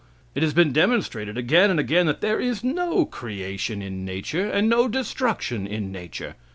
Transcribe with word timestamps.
It 0.33 0.41
has 0.41 0.55
been 0.55 0.71
demonstrated 0.73 1.37
again 1.37 1.69
and 1.69 1.79
again 1.79 2.07
that 2.07 2.21
there 2.21 2.39
is 2.39 2.63
no 2.63 3.05
creation 3.05 3.83
in 3.83 4.03
nature, 4.03 4.49
and 4.49 4.67
no 4.67 4.87
destruction 4.87 5.67
in 5.67 5.91
nature. 5.91 6.35